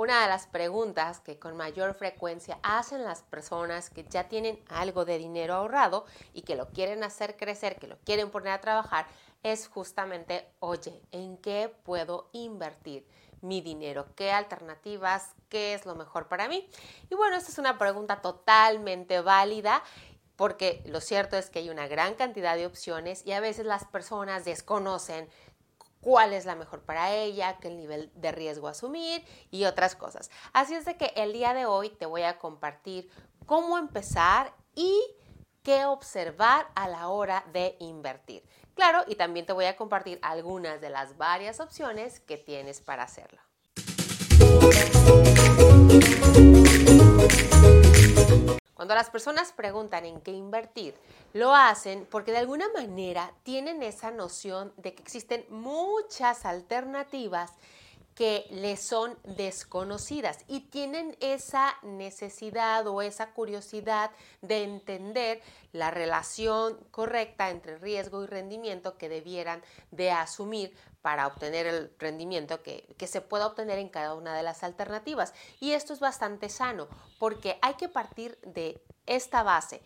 Una 0.00 0.22
de 0.22 0.28
las 0.28 0.46
preguntas 0.46 1.20
que 1.20 1.38
con 1.38 1.58
mayor 1.58 1.92
frecuencia 1.92 2.58
hacen 2.62 3.04
las 3.04 3.20
personas 3.20 3.90
que 3.90 4.02
ya 4.02 4.28
tienen 4.30 4.58
algo 4.70 5.04
de 5.04 5.18
dinero 5.18 5.52
ahorrado 5.52 6.06
y 6.32 6.40
que 6.40 6.56
lo 6.56 6.68
quieren 6.70 7.04
hacer 7.04 7.36
crecer, 7.36 7.76
que 7.76 7.86
lo 7.86 7.98
quieren 7.98 8.30
poner 8.30 8.54
a 8.54 8.62
trabajar, 8.62 9.06
es 9.42 9.68
justamente, 9.68 10.48
oye, 10.58 11.02
¿en 11.12 11.36
qué 11.36 11.70
puedo 11.84 12.30
invertir 12.32 13.06
mi 13.42 13.60
dinero? 13.60 14.06
¿Qué 14.16 14.32
alternativas? 14.32 15.34
¿Qué 15.50 15.74
es 15.74 15.84
lo 15.84 15.94
mejor 15.94 16.28
para 16.28 16.48
mí? 16.48 16.66
Y 17.10 17.14
bueno, 17.14 17.36
esta 17.36 17.50
es 17.50 17.58
una 17.58 17.76
pregunta 17.76 18.22
totalmente 18.22 19.20
válida 19.20 19.82
porque 20.36 20.82
lo 20.86 21.02
cierto 21.02 21.36
es 21.36 21.50
que 21.50 21.58
hay 21.58 21.68
una 21.68 21.86
gran 21.86 22.14
cantidad 22.14 22.56
de 22.56 22.64
opciones 22.64 23.26
y 23.26 23.32
a 23.32 23.40
veces 23.40 23.66
las 23.66 23.84
personas 23.84 24.46
desconocen 24.46 25.28
cuál 26.00 26.32
es 26.32 26.44
la 26.46 26.54
mejor 26.54 26.80
para 26.82 27.14
ella, 27.14 27.58
qué 27.60 27.70
nivel 27.70 28.10
de 28.14 28.32
riesgo 28.32 28.68
asumir 28.68 29.24
y 29.50 29.64
otras 29.64 29.94
cosas. 29.94 30.30
Así 30.52 30.74
es 30.74 30.84
de 30.84 30.96
que 30.96 31.12
el 31.16 31.32
día 31.32 31.54
de 31.54 31.66
hoy 31.66 31.90
te 31.90 32.06
voy 32.06 32.22
a 32.22 32.38
compartir 32.38 33.10
cómo 33.46 33.78
empezar 33.78 34.52
y 34.74 35.00
qué 35.62 35.84
observar 35.84 36.68
a 36.74 36.88
la 36.88 37.08
hora 37.08 37.44
de 37.52 37.76
invertir. 37.80 38.42
Claro, 38.74 39.04
y 39.06 39.16
también 39.16 39.46
te 39.46 39.52
voy 39.52 39.66
a 39.66 39.76
compartir 39.76 40.18
algunas 40.22 40.80
de 40.80 40.90
las 40.90 41.16
varias 41.18 41.60
opciones 41.60 42.20
que 42.20 42.38
tienes 42.38 42.80
para 42.80 43.02
hacerlo. 43.02 43.40
Cuando 48.80 48.94
las 48.94 49.10
personas 49.10 49.52
preguntan 49.52 50.06
en 50.06 50.22
qué 50.22 50.30
invertir, 50.30 50.94
lo 51.34 51.54
hacen 51.54 52.06
porque 52.10 52.32
de 52.32 52.38
alguna 52.38 52.64
manera 52.72 53.34
tienen 53.42 53.82
esa 53.82 54.10
noción 54.10 54.72
de 54.78 54.94
que 54.94 55.02
existen 55.02 55.44
muchas 55.50 56.46
alternativas 56.46 57.52
que 58.20 58.46
les 58.50 58.82
son 58.82 59.18
desconocidas 59.24 60.40
y 60.46 60.60
tienen 60.60 61.16
esa 61.20 61.78
necesidad 61.82 62.86
o 62.86 63.00
esa 63.00 63.32
curiosidad 63.32 64.10
de 64.42 64.62
entender 64.62 65.40
la 65.72 65.90
relación 65.90 66.76
correcta 66.90 67.48
entre 67.48 67.78
riesgo 67.78 68.22
y 68.22 68.26
rendimiento 68.26 68.98
que 68.98 69.08
debieran 69.08 69.62
de 69.90 70.10
asumir 70.10 70.76
para 71.00 71.26
obtener 71.26 71.66
el 71.66 71.94
rendimiento 71.98 72.62
que, 72.62 72.94
que, 72.98 73.06
se 73.06 73.22
pueda 73.22 73.46
obtener 73.46 73.78
en 73.78 73.88
cada 73.88 74.14
una 74.14 74.36
de 74.36 74.42
las 74.42 74.64
alternativas. 74.64 75.32
Y 75.58 75.72
esto 75.72 75.94
es 75.94 76.00
bastante 76.00 76.50
sano 76.50 76.88
porque 77.18 77.58
hay 77.62 77.72
que 77.76 77.88
partir 77.88 78.38
de 78.42 78.84
esta 79.06 79.42
base. 79.42 79.80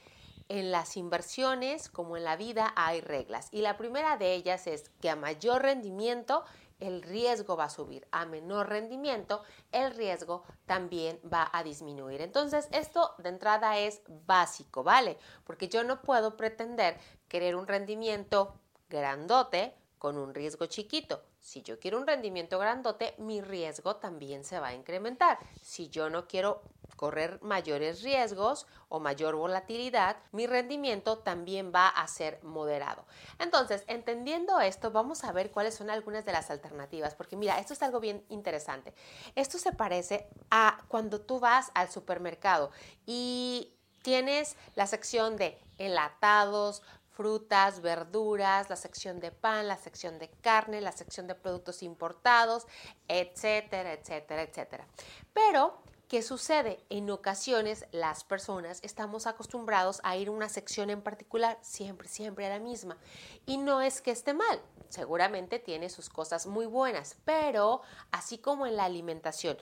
En 0.49 0.73
las 0.73 0.97
inversiones, 0.97 1.89
como 1.89 2.17
en 2.17 2.25
la 2.25 2.37
vida, 2.37 2.73
hay 2.77 3.01
reglas. 3.01 3.49
Y 3.53 3.63
la 3.63 3.79
primera 3.79 4.19
de 4.19 4.35
ellas 4.35 4.67
es 4.67 4.91
que 5.01 5.09
a 5.09 5.17
mayor 5.17 5.63
rendimiento, 5.63 6.45
el 6.81 7.03
riesgo 7.03 7.57
va 7.57 7.65
a 7.65 7.71
subir. 7.71 8.07
A 8.11 8.27
menor 8.27 8.69
rendimiento, 8.69 9.43
el 9.73 9.95
riesgo 9.95 10.45
también 10.67 11.21
va 11.31 11.51
a 11.53 11.63
disminuir. 11.63 12.21
Entonces, 12.21 12.69
esto 12.73 13.15
de 13.19 13.29
entrada 13.29 13.79
es 13.79 14.03
básico, 14.27 14.83
¿vale? 14.83 15.19
Porque 15.45 15.69
yo 15.69 15.85
no 15.85 16.03
puedo 16.03 16.37
pretender 16.37 16.99
querer 17.29 17.57
un 17.57 17.67
rendimiento 17.67 18.55
grandote 18.89 19.75
con 20.05 20.19
un 20.19 20.35
riesgo 20.35 20.67
chiquito. 20.67 21.23
Si 21.41 21.63
yo 21.63 21.81
quiero 21.81 21.97
un 21.97 22.07
rendimiento 22.07 22.59
grandote, 22.59 23.15
mi 23.17 23.41
riesgo 23.41 23.97
también 23.97 24.45
se 24.45 24.61
va 24.61 24.67
a 24.67 24.75
incrementar. 24.75 25.39
Si 25.63 25.89
yo 25.89 26.11
no 26.11 26.29
quiero 26.29 26.61
correr 26.97 27.41
mayores 27.41 28.03
riesgos 28.03 28.67
o 28.91 29.01
mayor 29.01 29.35
volatilidad, 29.35 30.19
mi 30.31 30.47
rendimiento 30.47 31.21
también 31.21 31.73
va 31.75 31.89
a 31.89 32.07
ser 32.07 32.39
moderado. 32.43 33.07
Entonces, 33.39 33.83
entendiendo 33.87 34.61
esto, 34.61 34.91
vamos 34.91 35.25
a 35.25 35.33
ver 35.33 35.51
cuáles 35.51 35.75
son 35.75 35.89
algunas 35.89 36.27
de 36.27 36.33
las 36.33 36.51
alternativas, 36.51 37.15
porque 37.15 37.37
mira, 37.37 37.59
esto 37.59 37.73
es 37.73 37.83
algo 37.83 37.99
bien 37.99 38.27
interesante. 38.29 38.93
Esto 39.37 39.57
se 39.57 39.73
parece 39.73 40.29
a 40.51 40.85
cuando 40.89 41.23
tú 41.23 41.41
vas 41.41 41.71
al 41.73 41.91
supermercado 41.91 42.73
y 43.07 43.73
tienes 44.03 44.59
la 44.75 44.87
sección 44.87 45.39
de 45.39 45.59
enlatados, 45.79 46.83
frutas, 47.15 47.81
verduras, 47.81 48.69
la 48.69 48.77
sección 48.77 49.21
de 49.21 49.33
pan, 49.33 49.69
la 49.69 49.77
sección 49.77 50.19
de 50.19 50.29
carne, 50.43 50.81
la 50.81 50.93
sección 50.93 51.27
de 51.27 51.35
productos 51.35 51.83
importados, 51.83 52.67
etcétera, 53.09 53.93
etcétera, 53.93 54.43
etcétera. 54.43 54.87
Pero 55.33 55.83
¿Qué 56.09 56.21
sucede? 56.23 56.85
En 56.91 57.11
ocasiones 57.11 57.87
las 57.91 58.25
personas 58.25 58.79
estamos 58.83 59.27
acostumbrados 59.27 60.01
a 60.05 60.17
ir 60.17 60.29
a 60.29 60.33
una 60.33 60.51
sección 60.51 60.91
en 60.91 61.01
particular, 61.01 61.59
siempre, 61.63 62.09
siempre 62.09 62.47
a 62.47 62.51
la 62.51 62.59
misma. 62.59 62.99
Y 63.47 63.57
no 63.57 63.81
es 63.81 64.03
que 64.03 64.11
esté 64.11 64.35
mal, 64.35 64.61
seguramente 64.91 65.59
tiene 65.59 65.89
sus 65.89 66.11
cosas 66.11 66.47
muy 66.47 66.67
buenas, 66.67 67.17
pero 67.25 67.81
así 68.13 68.37
como 68.37 68.67
en 68.67 68.77
la 68.77 68.85
alimentación, 68.85 69.57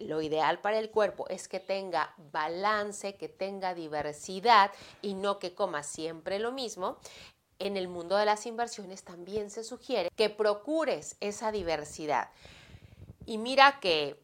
lo 0.00 0.22
ideal 0.22 0.60
para 0.60 0.78
el 0.78 0.90
cuerpo 0.90 1.28
es 1.28 1.48
que 1.48 1.60
tenga 1.60 2.14
balance, 2.32 3.16
que 3.16 3.28
tenga 3.28 3.74
diversidad 3.74 4.72
y 5.02 5.14
no 5.14 5.38
que 5.38 5.54
coma 5.54 5.82
siempre 5.82 6.38
lo 6.38 6.52
mismo. 6.52 6.98
En 7.58 7.76
el 7.76 7.88
mundo 7.88 8.16
de 8.16 8.24
las 8.24 8.46
inversiones 8.46 9.02
también 9.02 9.50
se 9.50 9.64
sugiere 9.64 10.10
que 10.14 10.30
procures 10.30 11.16
esa 11.20 11.50
diversidad. 11.50 12.30
Y 13.26 13.38
mira 13.38 13.80
que 13.80 14.18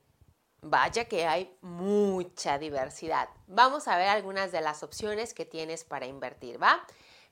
Vaya 0.66 1.04
que 1.04 1.26
hay 1.26 1.54
mucha 1.60 2.58
diversidad. 2.58 3.28
Vamos 3.48 3.86
a 3.86 3.98
ver 3.98 4.08
algunas 4.08 4.50
de 4.50 4.62
las 4.62 4.82
opciones 4.82 5.34
que 5.34 5.44
tienes 5.44 5.84
para 5.84 6.06
invertir, 6.06 6.60
¿va? 6.62 6.86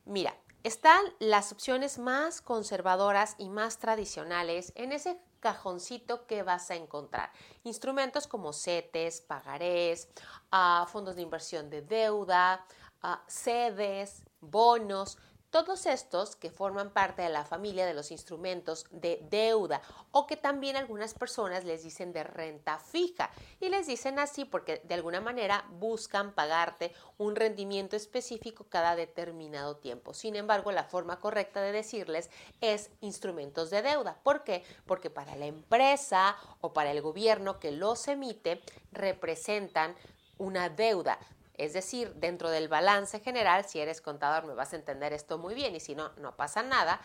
Mira, 0.04 0.36
están 0.64 1.02
las 1.18 1.50
opciones 1.50 1.98
más 1.98 2.42
conservadoras 2.42 3.34
y 3.38 3.48
más 3.48 3.78
tradicionales 3.78 4.74
en 4.76 4.92
ese 4.92 5.18
cajoncito 5.42 6.24
que 6.26 6.42
vas 6.42 6.70
a 6.70 6.76
encontrar. 6.76 7.30
Instrumentos 7.64 8.26
como 8.26 8.52
CETES, 8.52 9.22
pagarés, 9.22 10.08
ah, 10.52 10.86
fondos 10.88 11.16
de 11.16 11.22
inversión 11.22 11.68
de 11.68 11.82
deuda, 11.82 12.64
uh, 13.02 13.18
sedes, 13.26 14.22
bonos, 14.40 15.18
todos 15.52 15.84
estos 15.84 16.34
que 16.34 16.50
forman 16.50 16.90
parte 16.90 17.20
de 17.20 17.28
la 17.28 17.44
familia 17.44 17.84
de 17.84 17.92
los 17.92 18.10
instrumentos 18.10 18.86
de 18.90 19.20
deuda 19.30 19.82
o 20.10 20.26
que 20.26 20.38
también 20.38 20.76
algunas 20.76 21.12
personas 21.12 21.64
les 21.64 21.84
dicen 21.84 22.14
de 22.14 22.24
renta 22.24 22.78
fija 22.78 23.30
y 23.60 23.68
les 23.68 23.86
dicen 23.86 24.18
así 24.18 24.46
porque 24.46 24.80
de 24.82 24.94
alguna 24.94 25.20
manera 25.20 25.66
buscan 25.78 26.32
pagarte 26.32 26.94
un 27.18 27.36
rendimiento 27.36 27.96
específico 27.96 28.64
cada 28.70 28.96
determinado 28.96 29.76
tiempo. 29.76 30.14
Sin 30.14 30.36
embargo, 30.36 30.72
la 30.72 30.84
forma 30.84 31.20
correcta 31.20 31.60
de 31.60 31.72
decirles 31.72 32.30
es 32.62 32.90
instrumentos 33.02 33.68
de 33.68 33.82
deuda. 33.82 34.18
¿Por 34.22 34.44
qué? 34.44 34.64
Porque 34.86 35.10
para 35.10 35.36
la 35.36 35.44
empresa 35.44 36.34
o 36.62 36.72
para 36.72 36.92
el 36.92 37.02
gobierno 37.02 37.58
que 37.58 37.72
los 37.72 38.08
emite 38.08 38.62
representan 38.90 39.94
una 40.38 40.70
deuda. 40.70 41.18
Es 41.54 41.72
decir, 41.72 42.14
dentro 42.14 42.50
del 42.50 42.68
balance 42.68 43.20
general, 43.20 43.64
si 43.64 43.80
eres 43.80 44.00
contador 44.00 44.44
me 44.44 44.54
vas 44.54 44.72
a 44.72 44.76
entender 44.76 45.12
esto 45.12 45.38
muy 45.38 45.54
bien 45.54 45.74
y 45.74 45.80
si 45.80 45.94
no, 45.94 46.10
no 46.16 46.36
pasa 46.36 46.62
nada. 46.62 47.00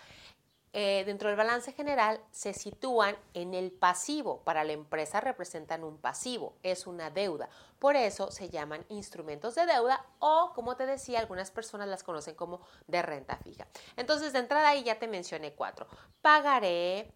Eh, 0.73 1.03
dentro 1.05 1.29
del 1.29 1.37
balance 1.37 1.71
general 1.71 2.21
se 2.31 2.53
sitúan 2.53 3.17
en 3.33 3.53
el 3.53 3.71
pasivo. 3.71 4.43
Para 4.43 4.63
la 4.63 4.73
empresa 4.73 5.21
representan 5.21 5.83
un 5.83 5.97
pasivo, 5.97 6.55
es 6.61 6.85
una 6.85 7.09
deuda. 7.09 7.49
Por 7.79 7.95
eso 7.95 8.31
se 8.31 8.49
llaman 8.49 8.85
instrumentos 8.89 9.55
de 9.55 9.65
deuda 9.65 10.05
o, 10.19 10.51
como 10.53 10.75
te 10.75 10.85
decía, 10.85 11.19
algunas 11.19 11.51
personas 11.51 11.87
las 11.87 12.03
conocen 12.03 12.35
como 12.35 12.61
de 12.85 13.01
renta 13.01 13.37
fija. 13.37 13.67
Entonces, 13.95 14.33
de 14.33 14.39
entrada 14.39 14.69
ahí 14.69 14.83
ya 14.83 14.99
te 14.99 15.07
mencioné 15.07 15.53
cuatro. 15.53 15.87
Pagaré, 16.21 17.11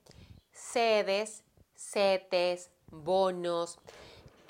sedes, 0.51 1.43
CETES, 1.75 2.71
bonos. 2.87 3.79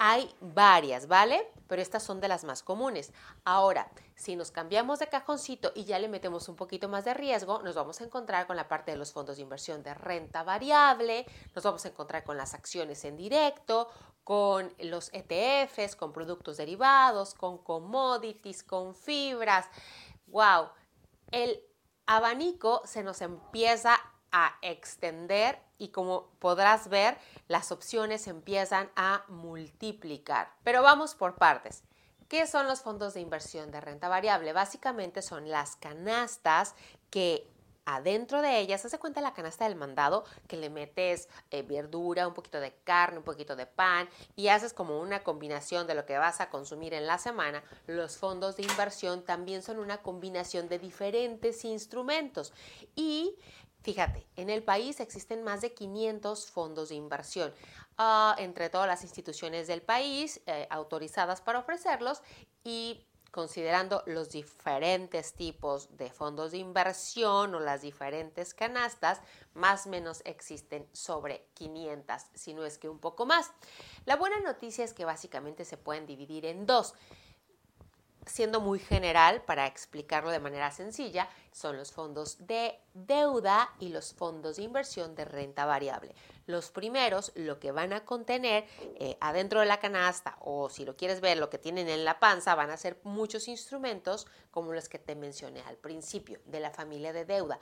Hay 0.03 0.33
varias, 0.39 1.07
¿vale? 1.07 1.47
pero 1.71 1.81
estas 1.81 2.03
son 2.03 2.19
de 2.19 2.27
las 2.27 2.43
más 2.43 2.63
comunes. 2.63 3.13
Ahora, 3.45 3.89
si 4.15 4.35
nos 4.35 4.51
cambiamos 4.51 4.99
de 4.99 5.07
cajoncito 5.07 5.71
y 5.73 5.85
ya 5.85 5.99
le 5.99 6.09
metemos 6.09 6.49
un 6.49 6.57
poquito 6.57 6.89
más 6.89 7.05
de 7.05 7.13
riesgo, 7.13 7.61
nos 7.61 7.75
vamos 7.75 8.01
a 8.01 8.03
encontrar 8.03 8.45
con 8.45 8.57
la 8.57 8.67
parte 8.67 8.91
de 8.91 8.97
los 8.97 9.13
fondos 9.13 9.37
de 9.37 9.43
inversión 9.43 9.81
de 9.81 9.93
renta 9.93 10.43
variable, 10.43 11.25
nos 11.55 11.63
vamos 11.63 11.85
a 11.85 11.87
encontrar 11.87 12.25
con 12.25 12.35
las 12.35 12.53
acciones 12.53 13.05
en 13.05 13.15
directo, 13.15 13.87
con 14.25 14.73
los 14.79 15.11
ETFs, 15.13 15.95
con 15.95 16.11
productos 16.11 16.57
derivados, 16.57 17.33
con 17.35 17.59
commodities, 17.59 18.63
con 18.63 18.93
fibras. 18.93 19.65
¡Wow! 20.27 20.71
El 21.31 21.57
abanico 22.05 22.81
se 22.83 23.01
nos 23.01 23.21
empieza 23.21 23.97
a 24.33 24.57
extender 24.61 25.57
y 25.81 25.87
como 25.87 26.27
podrás 26.37 26.89
ver, 26.89 27.17
las 27.47 27.71
opciones 27.71 28.27
empiezan 28.27 28.91
a 28.95 29.23
multiplicar. 29.29 30.53
Pero 30.63 30.83
vamos 30.83 31.15
por 31.15 31.35
partes. 31.35 31.81
¿Qué 32.27 32.45
son 32.45 32.67
los 32.67 32.81
fondos 32.81 33.15
de 33.15 33.21
inversión 33.21 33.71
de 33.71 33.81
renta 33.81 34.07
variable? 34.07 34.53
Básicamente 34.53 35.23
son 35.23 35.49
las 35.49 35.75
canastas 35.77 36.75
que 37.09 37.47
adentro 37.85 38.41
de 38.41 38.59
ellas, 38.59 38.85
hace 38.85 38.99
cuenta 38.99 39.21
la 39.21 39.33
canasta 39.33 39.65
del 39.65 39.75
mandado 39.75 40.23
que 40.47 40.57
le 40.57 40.69
metes 40.69 41.27
eh, 41.49 41.63
verdura, 41.63 42.27
un 42.27 42.33
poquito 42.33 42.59
de 42.59 42.73
carne, 42.83 43.17
un 43.17 43.23
poquito 43.23 43.55
de 43.55 43.65
pan 43.65 44.07
y 44.35 44.49
haces 44.49 44.73
como 44.73 44.99
una 45.01 45.23
combinación 45.23 45.87
de 45.87 45.95
lo 45.95 46.05
que 46.05 46.17
vas 46.17 46.41
a 46.41 46.49
consumir 46.49 46.93
en 46.93 47.07
la 47.07 47.17
semana. 47.17 47.63
Los 47.87 48.17
fondos 48.17 48.55
de 48.55 48.63
inversión 48.63 49.23
también 49.23 49.63
son 49.63 49.79
una 49.79 49.97
combinación 50.01 50.69
de 50.69 50.79
diferentes 50.79 51.65
instrumentos 51.65 52.53
y 52.95 53.35
Fíjate, 53.83 54.27
en 54.35 54.49
el 54.49 54.63
país 54.63 54.99
existen 54.99 55.43
más 55.43 55.61
de 55.61 55.73
500 55.73 56.51
fondos 56.51 56.89
de 56.89 56.95
inversión 56.95 57.51
uh, 57.97 58.33
entre 58.37 58.69
todas 58.69 58.87
las 58.87 59.01
instituciones 59.03 59.67
del 59.67 59.81
país 59.81 60.41
eh, 60.45 60.67
autorizadas 60.69 61.41
para 61.41 61.59
ofrecerlos 61.59 62.21
y 62.63 63.07
considerando 63.31 64.03
los 64.05 64.29
diferentes 64.29 65.33
tipos 65.33 65.97
de 65.97 66.11
fondos 66.11 66.51
de 66.51 66.57
inversión 66.57 67.55
o 67.55 67.59
las 67.59 67.81
diferentes 67.81 68.53
canastas, 68.53 69.21
más 69.53 69.87
o 69.87 69.89
menos 69.89 70.21
existen 70.25 70.87
sobre 70.91 71.47
500, 71.53 72.23
si 72.35 72.53
no 72.53 72.65
es 72.65 72.77
que 72.77 72.89
un 72.89 72.99
poco 72.99 73.25
más. 73.25 73.51
La 74.05 74.17
buena 74.17 74.39
noticia 74.41 74.83
es 74.83 74.93
que 74.93 75.05
básicamente 75.05 75.63
se 75.65 75.77
pueden 75.77 76.05
dividir 76.05 76.45
en 76.45 76.65
dos 76.65 76.93
siendo 78.31 78.61
muy 78.61 78.79
general 78.79 79.41
para 79.41 79.67
explicarlo 79.67 80.31
de 80.31 80.39
manera 80.39 80.71
sencilla, 80.71 81.27
son 81.51 81.75
los 81.75 81.91
fondos 81.91 82.47
de 82.47 82.79
deuda 82.93 83.69
y 83.79 83.89
los 83.89 84.13
fondos 84.13 84.55
de 84.55 84.63
inversión 84.63 85.15
de 85.15 85.25
renta 85.25 85.65
variable. 85.65 86.15
Los 86.45 86.71
primeros, 86.71 87.33
lo 87.35 87.59
que 87.59 87.71
van 87.71 87.91
a 87.93 88.05
contener 88.05 88.65
eh, 88.79 89.17
adentro 89.19 89.59
de 89.59 89.65
la 89.65 89.79
canasta 89.79 90.37
o 90.39 90.69
si 90.69 90.85
lo 90.85 90.95
quieres 90.95 91.19
ver, 91.19 91.37
lo 91.37 91.49
que 91.49 91.57
tienen 91.57 91.89
en 91.89 92.05
la 92.05 92.19
panza, 92.19 92.55
van 92.55 92.71
a 92.71 92.77
ser 92.77 92.99
muchos 93.03 93.47
instrumentos 93.49 94.27
como 94.49 94.73
los 94.73 94.87
que 94.87 94.97
te 94.97 95.15
mencioné 95.15 95.61
al 95.67 95.75
principio 95.75 96.39
de 96.45 96.61
la 96.61 96.71
familia 96.71 97.11
de 97.11 97.25
deuda. 97.25 97.59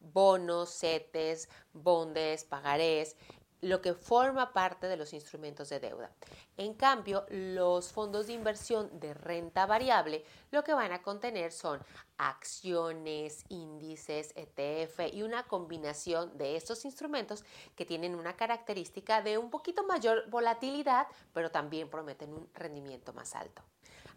Bonos, 0.00 0.78
CETES, 0.78 1.48
bondes, 1.72 2.44
pagarés, 2.44 3.16
lo 3.62 3.80
que 3.80 3.94
forma 3.94 4.52
parte 4.52 4.88
de 4.88 4.96
los 4.96 5.12
instrumentos 5.12 5.68
de 5.70 5.80
deuda. 5.80 6.10
En 6.56 6.74
cambio, 6.74 7.24
los 7.30 7.92
fondos 7.92 8.26
de 8.26 8.34
inversión 8.34 9.00
de 9.00 9.14
renta 9.14 9.66
variable 9.66 10.24
lo 10.50 10.62
que 10.64 10.74
van 10.74 10.92
a 10.92 11.00
contener 11.00 11.52
son 11.52 11.80
acciones, 12.18 13.44
índices, 13.48 14.32
ETF 14.36 15.12
y 15.12 15.22
una 15.22 15.44
combinación 15.44 16.36
de 16.36 16.56
estos 16.56 16.84
instrumentos 16.84 17.44
que 17.76 17.86
tienen 17.86 18.16
una 18.16 18.36
característica 18.36 19.22
de 19.22 19.38
un 19.38 19.48
poquito 19.48 19.84
mayor 19.84 20.28
volatilidad, 20.28 21.06
pero 21.32 21.50
también 21.50 21.88
prometen 21.88 22.34
un 22.34 22.48
rendimiento 22.54 23.12
más 23.12 23.34
alto. 23.34 23.62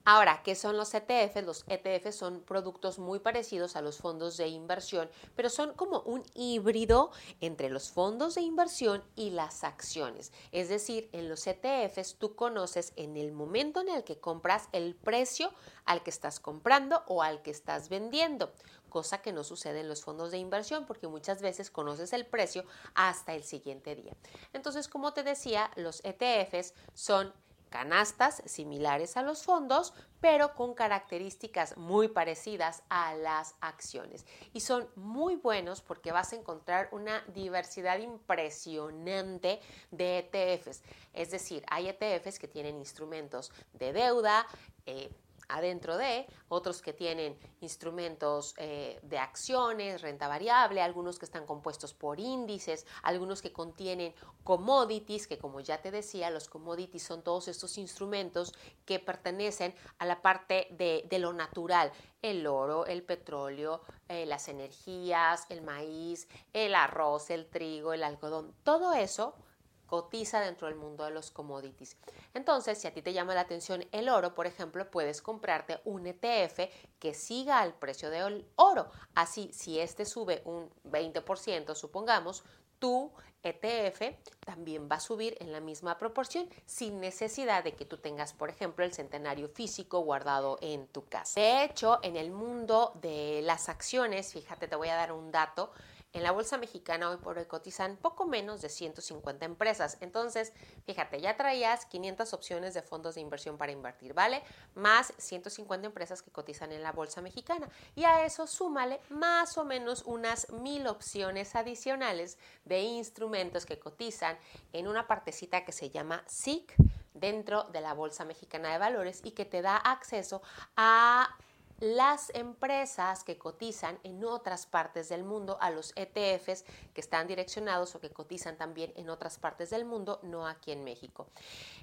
Ahora, 0.07 0.43
¿qué 0.43 0.53
son 0.53 0.77
los 0.77 0.93
ETFs? 0.93 1.43
Los 1.43 1.65
ETFs 1.67 2.15
son 2.15 2.41
productos 2.41 2.99
muy 2.99 3.17
parecidos 3.17 3.75
a 3.75 3.81
los 3.81 3.97
fondos 3.97 4.37
de 4.37 4.47
inversión, 4.47 5.09
pero 5.35 5.49
son 5.49 5.73
como 5.73 6.01
un 6.01 6.23
híbrido 6.35 7.09
entre 7.41 7.71
los 7.71 7.89
fondos 7.89 8.35
de 8.35 8.41
inversión 8.41 9.03
y 9.15 9.31
las 9.31 9.63
acciones. 9.63 10.31
Es 10.51 10.69
decir, 10.69 11.09
en 11.11 11.27
los 11.27 11.47
ETFs 11.47 12.17
tú 12.19 12.35
conoces 12.35 12.93
en 12.97 13.17
el 13.17 13.31
momento 13.31 13.81
en 13.81 13.89
el 13.89 14.03
que 14.03 14.19
compras 14.19 14.69
el 14.73 14.93
precio 14.93 15.51
al 15.85 16.03
que 16.03 16.11
estás 16.11 16.39
comprando 16.39 17.01
o 17.07 17.23
al 17.23 17.41
que 17.41 17.49
estás 17.49 17.89
vendiendo 17.89 18.53
cosa 18.89 19.21
que 19.21 19.33
no 19.33 19.43
sucede 19.43 19.81
en 19.81 19.89
los 19.89 20.03
fondos 20.03 20.31
de 20.31 20.37
inversión 20.37 20.85
porque 20.85 21.09
muchas 21.09 21.41
veces 21.41 21.69
conoces 21.69 22.13
el 22.13 22.25
precio 22.25 22.63
hasta 22.93 23.33
el 23.33 23.43
siguiente 23.43 23.93
día. 23.93 24.15
Entonces, 24.53 24.87
como 24.87 25.11
te 25.11 25.21
decía, 25.21 25.69
los 25.75 26.01
ETFs 26.05 26.73
son 26.93 27.33
canastas 27.75 28.41
similares 28.45 29.17
a 29.17 29.21
los 29.21 29.43
fondos, 29.43 29.93
pero 30.21 30.55
con 30.55 30.73
características 30.73 31.75
muy 31.75 32.07
parecidas 32.07 32.83
a 32.87 33.13
las 33.15 33.55
acciones. 33.59 34.25
Y 34.53 34.61
son 34.61 34.87
muy 34.95 35.35
buenos 35.35 35.81
porque 35.81 36.13
vas 36.13 36.31
a 36.31 36.37
encontrar 36.37 36.87
una 36.93 37.21
diversidad 37.33 37.99
impresionante 37.99 39.59
de 39.91 40.19
ETFs. 40.19 40.83
Es 41.11 41.31
decir, 41.31 41.65
hay 41.69 41.89
ETFs 41.89 42.39
que 42.39 42.47
tienen 42.47 42.77
instrumentos 42.77 43.51
de 43.73 43.91
deuda, 43.91 44.47
eh, 44.85 45.11
adentro 45.47 45.97
de, 45.97 46.27
otros 46.47 46.81
que 46.81 46.93
tienen 46.93 47.37
instrumentos 47.61 48.53
eh, 48.57 48.99
de 49.03 49.17
acciones, 49.17 50.01
renta 50.01 50.27
variable, 50.27 50.81
algunos 50.81 51.19
que 51.19 51.25
están 51.25 51.45
compuestos 51.45 51.93
por 51.93 52.19
índices, 52.19 52.85
algunos 53.03 53.41
que 53.41 53.51
contienen 53.51 54.13
commodities, 54.43 55.27
que 55.27 55.37
como 55.37 55.59
ya 55.59 55.81
te 55.81 55.91
decía, 55.91 56.29
los 56.29 56.47
commodities 56.47 57.03
son 57.03 57.23
todos 57.23 57.47
estos 57.47 57.77
instrumentos 57.77 58.53
que 58.85 58.99
pertenecen 58.99 59.73
a 59.97 60.05
la 60.05 60.21
parte 60.21 60.67
de, 60.71 61.07
lo 61.19 61.33
natural, 61.33 61.91
el 62.21 62.45
oro, 62.45 62.85
el 62.85 63.03
petróleo, 63.03 63.81
eh, 64.09 64.25
las 64.25 64.47
energías, 64.47 65.45
el 65.49 65.61
maíz, 65.61 66.27
el 66.53 66.75
arroz, 66.75 67.29
el 67.29 67.47
trigo, 67.47 67.93
el 67.93 68.03
algodón, 68.03 68.53
todo 68.63 68.93
eso 68.93 69.35
cotiza 69.85 70.39
dentro 70.39 70.67
del 70.67 70.75
mundo 70.75 71.03
de 71.03 71.11
los 71.11 71.31
commodities. 71.31 71.97
Entonces, 72.33 72.77
si 72.77 72.87
a 72.87 72.93
ti 72.93 73.01
te 73.01 73.13
llama 73.13 73.33
la 73.33 73.41
atención 73.41 73.85
el 73.91 74.09
oro, 74.09 74.35
por 74.35 74.47
ejemplo, 74.47 74.89
puedes 74.89 75.21
comprarte 75.21 75.79
un 75.85 76.07
ETF 76.07 76.69
que 76.99 77.13
siga 77.13 77.59
al 77.59 77.73
precio 77.73 78.09
del 78.09 78.47
oro. 78.55 78.89
Así, 79.13 79.51
si 79.53 79.79
este 79.79 80.05
sube 80.05 80.41
un 80.45 80.69
20%, 80.83 81.75
supongamos, 81.75 82.43
tu 82.79 83.11
ETF 83.43 84.15
también 84.39 84.89
va 84.91 84.95
a 84.95 84.99
subir 84.99 85.37
en 85.39 85.51
la 85.51 85.59
misma 85.59 85.97
proporción 85.97 86.49
sin 86.65 86.99
necesidad 86.99 87.63
de 87.63 87.75
que 87.75 87.85
tú 87.85 87.97
tengas, 87.97 88.33
por 88.33 88.49
ejemplo, 88.49 88.83
el 88.83 88.93
centenario 88.93 89.47
físico 89.49 89.99
guardado 89.99 90.57
en 90.61 90.87
tu 90.87 91.05
casa. 91.05 91.39
De 91.39 91.63
hecho, 91.63 91.99
en 92.01 92.15
el 92.15 92.31
mundo 92.31 92.91
de 93.01 93.41
las 93.43 93.69
acciones, 93.69 94.33
fíjate, 94.33 94.67
te 94.67 94.75
voy 94.75 94.89
a 94.89 94.95
dar 94.95 95.11
un 95.11 95.31
dato, 95.31 95.71
en 96.15 96.23
la 96.23 96.31
bolsa 96.31 96.57
mexicana 96.57 97.09
hoy 97.09 97.17
por 97.17 97.37
hoy 97.37 97.45
cotizan 97.45 97.97
poco 97.97 98.25
menos 98.25 98.61
de 98.61 98.69
150 98.69 99.45
empresas. 99.45 99.97
Entonces, 99.99 100.53
fíjate, 100.85 101.19
ya 101.19 101.35
traías 101.35 101.85
500 101.85 102.33
opciones 102.33 102.73
de 102.73 102.81
fondos 102.81 103.15
de 103.15 103.21
inversión 103.21 103.57
para 103.57 103.73
invertir, 103.73 104.13
¿vale? 104.13 104.41
Más 104.75 105.13
150 105.17 105.85
empresas 105.85 106.21
que 106.21 106.31
cotizan 106.31 106.71
en 106.71 106.83
la 106.83 106.93
bolsa 106.93 107.21
mexicana. 107.21 107.67
Y 107.95 108.05
a 108.05 108.25
eso 108.25 108.47
súmale 108.47 109.01
más 109.09 109.57
o 109.57 109.65
menos 109.65 110.03
unas 110.05 110.49
mil 110.51 110.87
opciones 110.87 111.53
adicionales 111.53 112.37
de 112.63 112.79
instrumentos 112.79 113.65
que 113.65 113.77
cotizan 113.77 114.37
en 114.71 114.87
una 114.87 115.07
partecita 115.07 115.65
que 115.65 115.73
se 115.73 115.89
llama 115.89 116.23
SIC 116.27 116.75
dentro 117.13 117.63
de 117.65 117.81
la 117.81 117.93
Bolsa 117.93 118.23
Mexicana 118.23 118.71
de 118.71 118.77
Valores 118.77 119.19
y 119.25 119.31
que 119.31 119.43
te 119.43 119.61
da 119.61 119.75
acceso 119.75 120.41
a 120.77 121.35
las 121.79 122.31
empresas 122.33 123.23
que 123.23 123.37
cotizan 123.37 123.99
en 124.03 124.23
otras 124.23 124.65
partes 124.65 125.09
del 125.09 125.23
mundo, 125.23 125.57
a 125.61 125.71
los 125.71 125.93
ETFs 125.95 126.63
que 126.93 127.01
están 127.01 127.27
direccionados 127.27 127.95
o 127.95 127.99
que 127.99 128.09
cotizan 128.09 128.57
también 128.57 128.93
en 128.95 129.09
otras 129.09 129.37
partes 129.37 129.69
del 129.69 129.85
mundo, 129.85 130.19
no 130.23 130.47
aquí 130.47 130.71
en 130.71 130.83
México. 130.83 131.27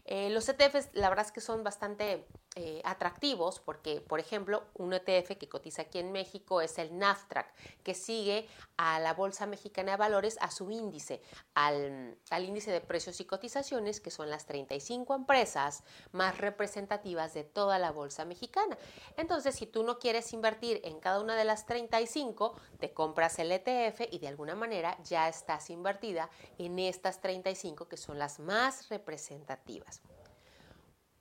Eh, 0.04 0.30
los 0.30 0.48
ETFs, 0.48 0.88
la 0.94 1.08
verdad 1.08 1.26
es 1.26 1.32
que 1.32 1.40
son 1.40 1.62
bastante 1.62 2.26
eh, 2.54 2.82
atractivos 2.84 3.60
porque, 3.60 4.00
por 4.00 4.20
ejemplo, 4.20 4.64
un 4.74 4.92
ETF 4.92 5.36
que 5.38 5.48
cotiza 5.48 5.82
aquí 5.82 5.98
en 5.98 6.12
México 6.12 6.60
es 6.60 6.78
el 6.78 6.98
NAFTRAC, 6.98 7.54
que 7.82 7.94
sigue 7.94 8.48
a 8.76 8.98
la 9.00 9.14
Bolsa 9.14 9.46
Mexicana 9.46 9.92
de 9.92 9.96
Valores, 9.98 10.36
a 10.40 10.50
su 10.50 10.70
índice, 10.70 11.22
al, 11.54 12.18
al 12.30 12.44
índice 12.44 12.70
de 12.70 12.80
precios 12.80 13.20
y 13.20 13.24
cotizaciones, 13.24 14.00
que 14.00 14.10
son 14.10 14.28
las 14.28 14.46
35 14.46 15.14
empresas 15.14 15.84
más 16.12 16.38
representativas 16.38 17.32
de 17.34 17.44
toda 17.44 17.78
la 17.78 17.90
Bolsa 17.90 18.24
Mexicana. 18.24 18.76
Entonces, 19.16 19.54
si 19.54 19.66
tú 19.66 19.81
no 19.82 19.98
quieres 19.98 20.32
invertir 20.32 20.80
en 20.84 21.00
cada 21.00 21.20
una 21.20 21.36
de 21.36 21.44
las 21.44 21.66
35, 21.66 22.54
te 22.78 22.92
compras 22.92 23.38
el 23.38 23.52
ETF 23.52 24.02
y 24.10 24.18
de 24.18 24.28
alguna 24.28 24.54
manera 24.54 24.96
ya 25.04 25.28
estás 25.28 25.70
invertida 25.70 26.30
en 26.58 26.78
estas 26.78 27.20
35 27.20 27.88
que 27.88 27.96
son 27.96 28.18
las 28.18 28.38
más 28.38 28.88
representativas. 28.88 30.02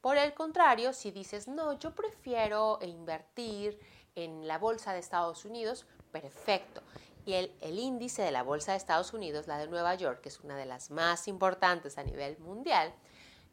Por 0.01 0.17
el 0.17 0.33
contrario, 0.33 0.93
si 0.93 1.11
dices, 1.11 1.47
no, 1.47 1.73
yo 1.73 1.93
prefiero 1.93 2.79
invertir 2.81 3.79
en 4.15 4.47
la 4.47 4.57
bolsa 4.57 4.93
de 4.93 4.99
Estados 4.99 5.45
Unidos, 5.45 5.85
perfecto. 6.11 6.81
Y 7.23 7.33
el, 7.33 7.55
el, 7.61 7.77
índice 7.77 8.23
de 8.23 8.31
la 8.31 8.41
bolsa 8.41 8.71
de 8.71 8.79
Estados 8.79 9.13
Unidos, 9.13 9.45
la 9.45 9.59
de 9.59 9.67
Nueva 9.67 9.93
York, 9.93 10.21
que 10.21 10.29
es 10.29 10.39
una 10.39 10.57
de 10.57 10.65
las 10.65 10.89
más 10.89 11.27
importantes 11.27 11.99
a 11.99 12.03
nivel 12.03 12.39
mundial, 12.39 12.91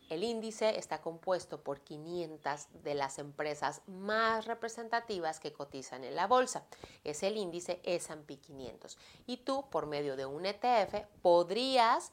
el 0.09 0.25
índice 0.25 0.79
está 0.79 1.01
compuesto 1.01 1.63
por 1.63 1.81
500 1.81 2.67
de 2.83 2.95
las 2.95 3.19
empresas 3.19 3.83
más 3.87 4.47
representativas 4.47 5.41
que 5.41 5.53
cotizan 5.53 6.05
en 6.05 6.17
la 6.17 6.27
bolsa. 6.27 6.65
Es 7.05 7.23
el 7.23 7.37
índice 7.37 7.81
S&P 7.85 8.39
500. 8.39 8.99
Y 9.27 9.39
tú, 9.39 9.69
por 9.71 9.87
medio 9.87 10.17
de 10.17 10.27
un 10.27 10.47
ETF, 10.47 11.07
podrías 11.23 12.13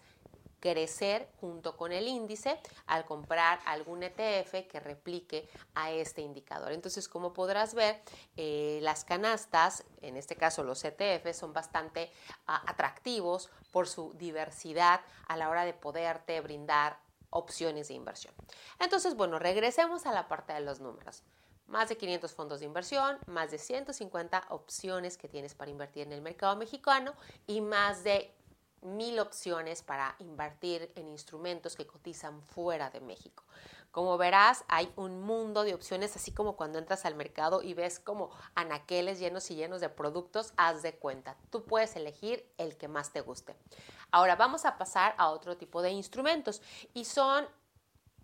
crecer 0.66 1.30
junto 1.40 1.78
con 1.78 1.92
el 1.92 2.08
índice 2.08 2.60
al 2.88 3.06
comprar 3.06 3.60
algún 3.66 4.02
ETF 4.02 4.68
que 4.68 4.80
replique 4.80 5.48
a 5.76 5.92
este 5.92 6.24
indicador. 6.24 6.72
Entonces, 6.72 7.08
como 7.08 7.34
podrás 7.34 7.76
ver, 7.76 8.02
eh, 8.36 8.80
las 8.82 9.06
canastas, 9.06 9.84
en 10.02 10.18
este 10.18 10.36
caso 10.36 10.64
los 10.64 10.84
ETF, 10.84 11.34
son 11.34 11.54
bastante 11.54 12.12
ah, 12.48 12.64
atractivos 12.66 13.52
por 13.72 13.88
su 13.88 14.14
diversidad 14.16 15.02
a 15.28 15.38
la 15.38 15.50
hora 15.50 15.66
de 15.66 15.74
poderte 15.74 16.42
brindar 16.42 16.98
opciones 17.36 17.90
de 17.90 17.94
inversión. 17.94 18.34
Entonces, 18.80 19.16
bueno, 19.16 19.40
regresemos 19.40 20.06
a 20.06 20.12
la 20.12 20.28
parte 20.28 20.54
de 20.54 20.62
los 20.62 20.80
números. 20.80 21.22
Más 21.68 21.90
de 21.90 21.98
500 21.98 22.34
fondos 22.34 22.60
de 22.60 22.66
inversión, 22.66 23.18
más 23.28 23.52
de 23.52 23.58
150 23.58 24.46
opciones 24.50 25.18
que 25.18 25.28
tienes 25.28 25.54
para 25.54 25.72
invertir 25.72 26.04
en 26.04 26.14
el 26.14 26.22
mercado 26.22 26.56
mexicano 26.56 27.14
y 27.46 27.60
más 27.62 28.04
de 28.04 28.32
mil 28.82 29.20
opciones 29.20 29.82
para 29.82 30.16
invertir 30.20 30.92
en 30.96 31.10
instrumentos 31.10 31.76
que 31.76 31.88
cotizan 31.88 32.42
fuera 32.44 32.90
de 32.90 33.02
México. 33.02 33.44
Como 33.96 34.18
verás, 34.18 34.66
hay 34.68 34.92
un 34.98 35.22
mundo 35.22 35.64
de 35.64 35.74
opciones, 35.74 36.18
así 36.18 36.34
como 36.34 36.58
cuando 36.58 36.80
entras 36.80 37.06
al 37.06 37.16
mercado 37.16 37.64
y 37.64 37.74
ves 37.74 37.98
como 37.98 38.30
anaqueles 38.54 39.20
llenos 39.20 39.50
y 39.52 39.56
llenos 39.56 39.80
de 39.80 39.88
productos, 39.88 40.52
haz 40.58 40.82
de 40.82 40.98
cuenta. 40.98 41.38
Tú 41.50 41.64
puedes 41.64 41.96
elegir 41.96 42.46
el 42.58 42.76
que 42.76 42.90
más 42.90 43.14
te 43.14 43.22
guste. 43.22 43.56
Ahora 44.12 44.36
vamos 44.36 44.66
a 44.66 44.78
pasar 44.78 45.16
a 45.18 45.30
otro 45.30 45.56
tipo 45.56 45.82
de 45.82 45.92
instrumentos 45.92 46.62
y 46.94 47.06
son 47.06 47.48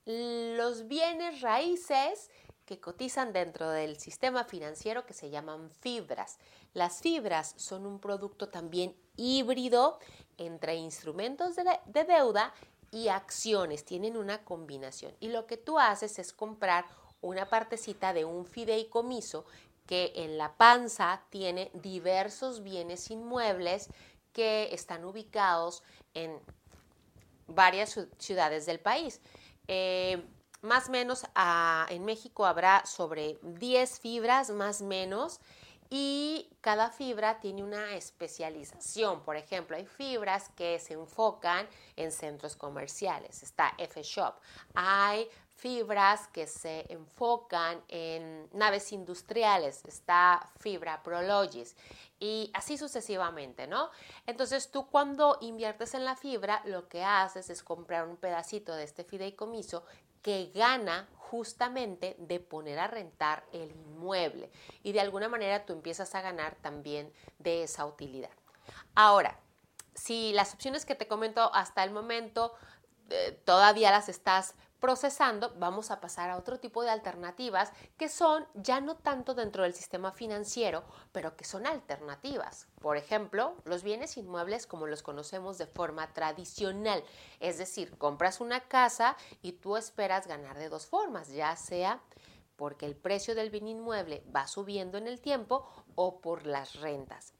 los 0.03 0.89
bienes 0.89 1.39
raíces 1.39 2.29
que 2.65 2.81
cotizan 2.81 3.31
dentro 3.31 3.69
del 3.69 3.97
sistema 3.97 4.43
financiero 4.43 5.05
que 5.05 5.13
se 5.13 5.29
llaman 5.29 5.71
fibras. 5.79 6.37
Las 6.73 6.99
fibras 6.99 7.53
son 7.55 7.85
un 7.85 8.01
producto 8.01 8.49
también 8.49 8.93
híbrido 9.15 9.99
entre 10.37 10.75
instrumentos 10.75 11.55
de, 11.55 11.63
de 11.85 12.03
deuda 12.03 12.53
y 12.91 13.07
acciones. 13.07 13.85
Tienen 13.85 14.17
una 14.17 14.43
combinación. 14.43 15.13
Y 15.19 15.29
lo 15.29 15.47
que 15.47 15.57
tú 15.57 15.79
haces 15.79 16.19
es 16.19 16.33
comprar 16.33 16.85
una 17.21 17.49
partecita 17.49 18.13
de 18.13 18.25
un 18.25 18.45
fideicomiso 18.45 19.45
que 19.85 20.13
en 20.15 20.37
la 20.37 20.53
panza 20.55 21.21
tiene 21.29 21.71
diversos 21.73 22.63
bienes 22.63 23.09
inmuebles 23.11 23.89
que 24.33 24.69
están 24.73 25.05
ubicados 25.05 25.83
en 26.13 26.39
varias 27.47 27.99
ciudades 28.17 28.65
del 28.65 28.79
país. 28.79 29.21
Eh, 29.67 30.23
más 30.61 30.89
o 30.89 30.91
menos 30.91 31.25
ah, 31.35 31.87
en 31.89 32.05
México 32.05 32.45
habrá 32.45 32.85
sobre 32.85 33.39
10 33.41 33.99
fibras, 33.99 34.49
más 34.51 34.81
o 34.81 34.85
menos, 34.85 35.39
y 35.93 36.47
cada 36.61 36.89
fibra 36.89 37.41
tiene 37.41 37.63
una 37.63 37.95
especialización. 37.95 39.23
Por 39.23 39.35
ejemplo, 39.35 39.75
hay 39.75 39.85
fibras 39.85 40.47
que 40.55 40.79
se 40.79 40.93
enfocan 40.93 41.67
en 41.97 42.13
centros 42.13 42.55
comerciales, 42.55 43.43
está 43.43 43.73
F-Shop. 43.77 44.35
Hay 44.73 45.29
fibras 45.57 46.29
que 46.29 46.47
se 46.47 46.85
enfocan 46.91 47.83
en 47.89 48.47
naves 48.53 48.93
industriales, 48.93 49.83
está 49.85 50.49
Fibra 50.59 51.03
Prologis 51.03 51.75
y 52.19 52.49
así 52.53 52.77
sucesivamente, 52.77 53.67
¿no? 53.67 53.89
Entonces 54.25 54.71
tú 54.71 54.87
cuando 54.87 55.37
inviertes 55.41 55.93
en 55.93 56.05
la 56.05 56.15
fibra, 56.15 56.61
lo 56.65 56.87
que 56.87 57.03
haces 57.03 57.49
es 57.49 57.63
comprar 57.63 58.07
un 58.07 58.15
pedacito 58.15 58.73
de 58.75 58.85
este 58.85 59.03
fideicomiso 59.03 59.83
que 60.21 60.51
gana 60.55 61.09
justamente 61.31 62.17
de 62.19 62.41
poner 62.41 62.77
a 62.77 62.87
rentar 62.87 63.45
el 63.53 63.71
inmueble 63.71 64.51
y 64.83 64.91
de 64.91 64.99
alguna 64.99 65.29
manera 65.29 65.65
tú 65.65 65.71
empiezas 65.71 66.13
a 66.13 66.21
ganar 66.21 66.55
también 66.55 67.13
de 67.39 67.63
esa 67.63 67.85
utilidad. 67.85 68.31
Ahora, 68.95 69.39
si 69.95 70.33
las 70.33 70.53
opciones 70.53 70.85
que 70.85 70.93
te 70.93 71.07
comento 71.07 71.49
hasta 71.53 71.85
el 71.85 71.91
momento 71.91 72.53
eh, 73.09 73.39
todavía 73.45 73.91
las 73.91 74.09
estás 74.09 74.55
procesando, 74.81 75.53
vamos 75.57 75.91
a 75.91 76.01
pasar 76.01 76.29
a 76.29 76.37
otro 76.37 76.59
tipo 76.59 76.83
de 76.83 76.89
alternativas 76.89 77.71
que 77.97 78.09
son 78.09 78.45
ya 78.55 78.81
no 78.81 78.97
tanto 78.97 79.35
dentro 79.35 79.63
del 79.63 79.75
sistema 79.75 80.11
financiero, 80.11 80.83
pero 81.11 81.37
que 81.37 81.45
son 81.45 81.67
alternativas. 81.67 82.67
Por 82.81 82.97
ejemplo, 82.97 83.55
los 83.63 83.83
bienes 83.83 84.17
inmuebles 84.17 84.67
como 84.67 84.87
los 84.87 85.03
conocemos 85.03 85.59
de 85.59 85.67
forma 85.67 86.11
tradicional, 86.13 87.03
es 87.39 87.59
decir, 87.59 87.95
compras 87.97 88.41
una 88.41 88.59
casa 88.61 89.15
y 89.43 89.53
tú 89.53 89.77
esperas 89.77 90.27
ganar 90.27 90.57
de 90.57 90.67
dos 90.67 90.87
formas, 90.87 91.29
ya 91.29 91.55
sea 91.55 92.01
porque 92.55 92.87
el 92.87 92.95
precio 92.95 93.35
del 93.35 93.51
bien 93.51 93.67
inmueble 93.67 94.23
va 94.35 94.47
subiendo 94.47 94.97
en 94.97 95.07
el 95.07 95.21
tiempo 95.21 95.67
o 95.95 96.21
por 96.21 96.45
las 96.45 96.75
rentas 96.81 97.33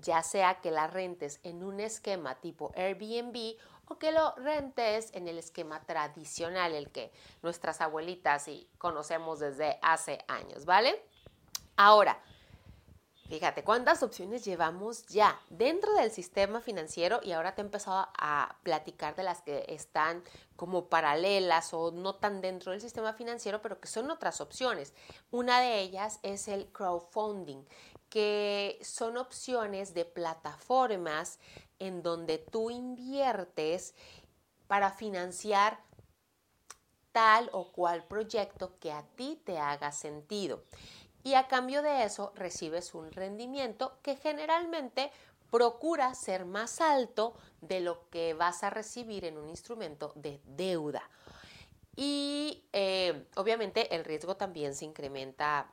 ya 0.00 0.22
sea 0.22 0.60
que 0.60 0.70
la 0.70 0.86
rentes 0.86 1.40
en 1.42 1.62
un 1.62 1.80
esquema 1.80 2.34
tipo 2.36 2.72
Airbnb 2.76 3.56
o 3.88 3.98
que 3.98 4.12
lo 4.12 4.34
rentes 4.36 5.10
en 5.14 5.28
el 5.28 5.38
esquema 5.38 5.84
tradicional, 5.84 6.74
el 6.74 6.90
que 6.90 7.12
nuestras 7.42 7.80
abuelitas 7.80 8.48
y 8.48 8.68
conocemos 8.78 9.38
desde 9.38 9.78
hace 9.82 10.24
años, 10.28 10.64
¿vale? 10.64 11.02
Ahora, 11.76 12.20
fíjate 13.28 13.64
cuántas 13.64 14.02
opciones 14.02 14.44
llevamos 14.44 15.06
ya 15.06 15.40
dentro 15.50 15.92
del 15.94 16.10
sistema 16.10 16.60
financiero 16.60 17.20
y 17.22 17.32
ahora 17.32 17.54
te 17.54 17.60
he 17.60 17.64
empezado 17.64 18.08
a 18.18 18.56
platicar 18.62 19.14
de 19.14 19.24
las 19.24 19.42
que 19.42 19.64
están 19.68 20.22
como 20.56 20.88
paralelas 20.88 21.74
o 21.74 21.90
no 21.90 22.14
tan 22.14 22.40
dentro 22.40 22.72
del 22.72 22.80
sistema 22.80 23.12
financiero, 23.12 23.60
pero 23.62 23.80
que 23.80 23.88
son 23.88 24.10
otras 24.10 24.40
opciones. 24.40 24.94
Una 25.30 25.60
de 25.60 25.80
ellas 25.80 26.18
es 26.22 26.48
el 26.48 26.66
crowdfunding, 26.72 27.64
que 28.08 28.78
son 28.82 29.16
opciones 29.16 29.92
de 29.92 30.04
plataformas 30.04 31.38
en 31.78 32.02
donde 32.02 32.38
tú 32.38 32.70
inviertes 32.70 33.94
para 34.66 34.90
financiar 34.90 35.78
tal 37.12 37.48
o 37.52 37.72
cual 37.72 38.04
proyecto 38.04 38.78
que 38.78 38.92
a 38.92 39.02
ti 39.02 39.40
te 39.44 39.58
haga 39.58 39.92
sentido. 39.92 40.64
Y 41.24 41.34
a 41.34 41.48
cambio 41.48 41.82
de 41.82 42.04
eso 42.04 42.32
recibes 42.36 42.94
un 42.94 43.10
rendimiento 43.10 43.98
que 44.02 44.16
generalmente 44.16 45.10
procura 45.50 46.14
ser 46.14 46.44
más 46.44 46.80
alto 46.80 47.34
de 47.60 47.80
lo 47.80 48.08
que 48.10 48.34
vas 48.34 48.62
a 48.62 48.70
recibir 48.70 49.24
en 49.24 49.38
un 49.38 49.48
instrumento 49.48 50.12
de 50.14 50.40
deuda. 50.44 51.02
Y 51.96 52.64
eh, 52.72 53.26
obviamente 53.36 53.94
el 53.94 54.04
riesgo 54.04 54.36
también 54.36 54.74
se 54.74 54.84
incrementa 54.84 55.72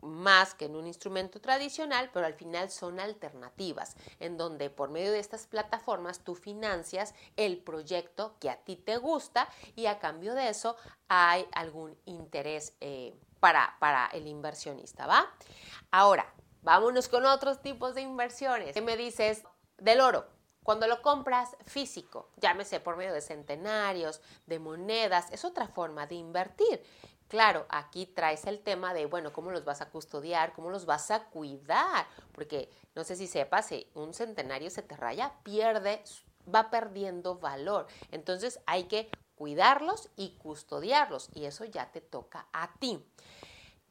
más 0.00 0.54
que 0.54 0.66
en 0.66 0.76
un 0.76 0.86
instrumento 0.86 1.40
tradicional, 1.40 2.10
pero 2.12 2.26
al 2.26 2.34
final 2.34 2.70
son 2.70 3.00
alternativas, 3.00 3.96
en 4.20 4.36
donde 4.36 4.70
por 4.70 4.90
medio 4.90 5.12
de 5.12 5.18
estas 5.18 5.46
plataformas 5.46 6.20
tú 6.20 6.34
financias 6.34 7.14
el 7.36 7.58
proyecto 7.58 8.36
que 8.40 8.50
a 8.50 8.56
ti 8.56 8.76
te 8.76 8.96
gusta 8.96 9.48
y 9.74 9.86
a 9.86 9.98
cambio 9.98 10.34
de 10.34 10.48
eso 10.48 10.76
hay 11.08 11.46
algún 11.52 11.96
interés 12.04 12.74
eh, 12.80 13.14
para, 13.40 13.76
para 13.80 14.06
el 14.06 14.26
inversionista, 14.26 15.06
¿va? 15.06 15.30
Ahora, 15.90 16.32
vámonos 16.62 17.08
con 17.08 17.24
otros 17.26 17.60
tipos 17.62 17.94
de 17.94 18.02
inversiones. 18.02 18.74
¿Qué 18.74 18.82
me 18.82 18.96
dices 18.96 19.44
del 19.78 20.00
oro? 20.00 20.26
Cuando 20.68 20.86
lo 20.86 21.00
compras 21.00 21.56
físico, 21.64 22.28
llámese 22.36 22.78
por 22.78 22.98
medio 22.98 23.14
de 23.14 23.22
centenarios, 23.22 24.20
de 24.44 24.58
monedas, 24.58 25.32
es 25.32 25.46
otra 25.46 25.66
forma 25.66 26.06
de 26.06 26.16
invertir. 26.16 26.82
Claro, 27.28 27.66
aquí 27.68 28.06
traes 28.06 28.46
el 28.46 28.60
tema 28.60 28.94
de, 28.94 29.04
bueno, 29.04 29.32
cómo 29.34 29.50
los 29.50 29.64
vas 29.64 29.82
a 29.82 29.90
custodiar, 29.90 30.54
cómo 30.54 30.70
los 30.70 30.86
vas 30.86 31.10
a 31.10 31.24
cuidar, 31.24 32.06
porque 32.32 32.70
no 32.94 33.04
sé 33.04 33.16
si 33.16 33.26
sepas, 33.26 33.66
si 33.66 33.86
un 33.94 34.14
centenario 34.14 34.70
se 34.70 34.82
te 34.82 34.96
raya, 34.96 35.34
pierde, 35.42 36.02
va 36.52 36.70
perdiendo 36.70 37.36
valor. 37.36 37.86
Entonces 38.10 38.60
hay 38.64 38.84
que 38.84 39.10
cuidarlos 39.34 40.08
y 40.16 40.36
custodiarlos 40.38 41.28
y 41.34 41.44
eso 41.44 41.64
ya 41.66 41.92
te 41.92 42.00
toca 42.00 42.46
a 42.52 42.72
ti. 42.78 43.04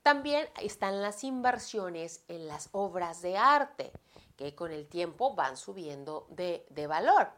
También 0.01 0.49
están 0.61 1.01
las 1.01 1.23
inversiones 1.23 2.23
en 2.27 2.47
las 2.47 2.69
obras 2.71 3.21
de 3.21 3.37
arte, 3.37 3.91
que 4.35 4.55
con 4.55 4.71
el 4.71 4.87
tiempo 4.87 5.35
van 5.35 5.57
subiendo 5.57 6.25
de, 6.29 6.65
de 6.69 6.87
valor. 6.87 7.29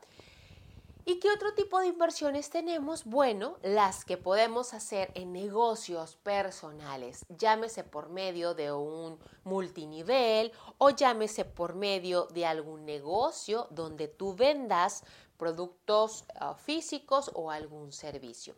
¿Y 1.05 1.19
qué 1.19 1.31
otro 1.31 1.53
tipo 1.53 1.79
de 1.79 1.87
inversiones 1.87 2.49
tenemos? 2.49 3.05
Bueno, 3.05 3.57
las 3.63 4.05
que 4.05 4.17
podemos 4.17 4.73
hacer 4.73 5.11
en 5.15 5.33
negocios 5.33 6.17
personales, 6.17 7.25
llámese 7.29 7.83
por 7.83 8.09
medio 8.09 8.53
de 8.53 8.71
un 8.71 9.17
multinivel 9.43 10.51
o 10.77 10.91
llámese 10.91 11.45
por 11.45 11.73
medio 11.73 12.25
de 12.27 12.45
algún 12.45 12.85
negocio 12.85 13.67
donde 13.71 14.07
tú 14.07 14.35
vendas 14.35 15.03
productos 15.37 16.25
ah, 16.35 16.53
físicos 16.53 17.31
o 17.33 17.49
algún 17.49 17.91
servicio. 17.91 18.55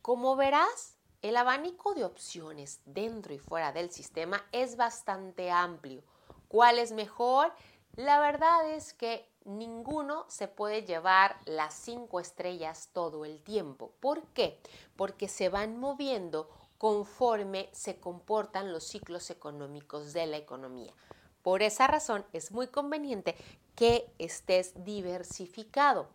Como 0.00 0.36
verás, 0.36 0.96
el 1.22 1.36
abanico 1.36 1.92
de 1.92 2.04
opciones 2.04 2.80
dentro 2.86 3.34
y 3.34 3.38
fuera 3.38 3.72
del 3.72 3.90
sistema 3.90 4.42
es 4.52 4.76
bastante 4.76 5.50
amplio. 5.50 6.02
¿Cuál 6.48 6.78
es 6.78 6.92
mejor? 6.92 7.52
La 8.00 8.18
verdad 8.18 8.66
es 8.70 8.94
que 8.94 9.28
ninguno 9.44 10.24
se 10.30 10.48
puede 10.48 10.84
llevar 10.84 11.36
las 11.44 11.74
cinco 11.74 12.18
estrellas 12.18 12.88
todo 12.94 13.26
el 13.26 13.42
tiempo. 13.42 13.92
¿Por 14.00 14.22
qué? 14.28 14.58
Porque 14.96 15.28
se 15.28 15.50
van 15.50 15.78
moviendo 15.78 16.48
conforme 16.78 17.68
se 17.72 18.00
comportan 18.00 18.72
los 18.72 18.84
ciclos 18.84 19.28
económicos 19.28 20.14
de 20.14 20.26
la 20.26 20.38
economía. 20.38 20.94
Por 21.42 21.60
esa 21.60 21.88
razón 21.88 22.24
es 22.32 22.52
muy 22.52 22.68
conveniente 22.68 23.36
que 23.76 24.10
estés 24.18 24.72
diversificado. 24.82 26.08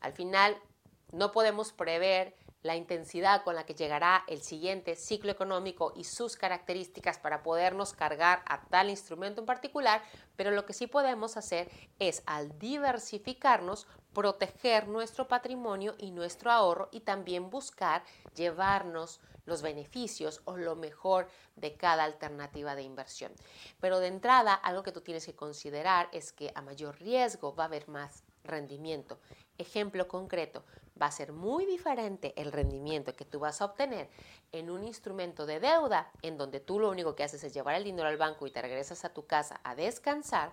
Al 0.00 0.12
final 0.12 0.60
no 1.12 1.30
podemos 1.30 1.70
prever 1.70 2.34
la 2.62 2.76
intensidad 2.76 3.42
con 3.42 3.54
la 3.54 3.64
que 3.64 3.74
llegará 3.74 4.24
el 4.26 4.42
siguiente 4.42 4.96
ciclo 4.96 5.30
económico 5.32 5.92
y 5.96 6.04
sus 6.04 6.36
características 6.36 7.18
para 7.18 7.42
podernos 7.42 7.94
cargar 7.94 8.42
a 8.46 8.62
tal 8.66 8.90
instrumento 8.90 9.40
en 9.40 9.46
particular, 9.46 10.02
pero 10.36 10.50
lo 10.50 10.66
que 10.66 10.74
sí 10.74 10.86
podemos 10.86 11.36
hacer 11.36 11.70
es 11.98 12.22
al 12.26 12.58
diversificarnos, 12.58 13.86
proteger 14.12 14.88
nuestro 14.88 15.28
patrimonio 15.28 15.94
y 15.98 16.10
nuestro 16.10 16.50
ahorro 16.50 16.88
y 16.92 17.00
también 17.00 17.48
buscar 17.48 18.02
llevarnos 18.34 19.20
los 19.46 19.62
beneficios 19.62 20.42
o 20.44 20.56
lo 20.56 20.76
mejor 20.76 21.28
de 21.56 21.74
cada 21.76 22.04
alternativa 22.04 22.74
de 22.74 22.82
inversión. 22.82 23.32
Pero 23.80 23.98
de 23.98 24.08
entrada, 24.08 24.54
algo 24.54 24.82
que 24.82 24.92
tú 24.92 25.00
tienes 25.00 25.26
que 25.26 25.34
considerar 25.34 26.08
es 26.12 26.32
que 26.32 26.52
a 26.54 26.62
mayor 26.62 26.98
riesgo 27.00 27.54
va 27.54 27.64
a 27.64 27.66
haber 27.66 27.88
más 27.88 28.22
rendimiento. 28.44 29.18
Ejemplo 29.58 30.08
concreto, 30.08 30.64
va 31.00 31.06
a 31.06 31.12
ser 31.12 31.32
muy 31.32 31.66
diferente 31.66 32.34
el 32.36 32.52
rendimiento 32.52 33.16
que 33.16 33.24
tú 33.24 33.40
vas 33.40 33.60
a 33.60 33.66
obtener 33.66 34.08
en 34.52 34.70
un 34.70 34.84
instrumento 34.84 35.46
de 35.46 35.60
deuda 35.60 36.10
en 36.22 36.36
donde 36.36 36.60
tú 36.60 36.78
lo 36.78 36.90
único 36.90 37.14
que 37.14 37.24
haces 37.24 37.42
es 37.44 37.54
llevar 37.54 37.76
el 37.76 37.84
dinero 37.84 38.08
al 38.08 38.16
banco 38.16 38.46
y 38.46 38.50
te 38.50 38.62
regresas 38.62 39.04
a 39.04 39.14
tu 39.14 39.26
casa 39.26 39.60
a 39.64 39.74
descansar, 39.74 40.52